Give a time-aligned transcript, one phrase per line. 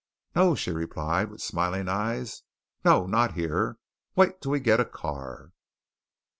[0.35, 2.41] "No," she replied, with smiling eyes.
[2.83, 3.77] "No, not here.
[4.15, 5.51] Wait till we get a car."